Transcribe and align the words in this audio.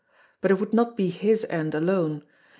But 0.41 0.49
it 0.49 0.55
would 0.59 0.73
not 0.73 0.97
be 0.97 1.11
his 1.11 1.45
end 1.47 1.75
alone. 1.75 2.23